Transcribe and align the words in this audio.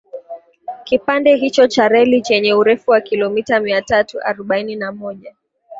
Kipande 0.83 1.33
hicho 1.35 1.67
cha 1.67 1.87
reli 1.87 2.21
chenye 2.21 2.53
urefu 2.53 2.91
wa 2.91 3.01
kilometa 3.01 3.59
mia 3.59 3.81
tatu 3.81 4.19
arobaini 4.21 4.75
na 4.75 4.91
moja 4.91 5.35